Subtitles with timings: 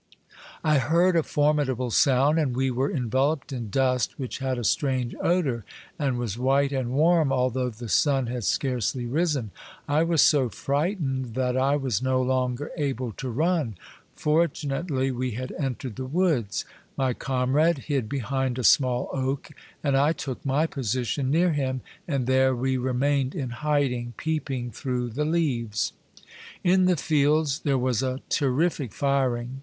[0.63, 4.63] I heard a for midable sound, and we were enveloped in dust which had a
[4.63, 5.63] strange odor,
[5.99, 9.51] and was white and warm although the sun had scarcely risen.
[9.87, 13.75] I was so frightened that I was no longer able to run.
[14.15, 16.65] For tunately, we had entered the woods.
[16.97, 19.51] My comrade hid behind a small oak,
[19.83, 24.71] and I took my position near him, and there we remained in hiding, peep ing
[24.71, 25.93] through the leaves.
[26.63, 29.59] In the fields there was a terrific firing.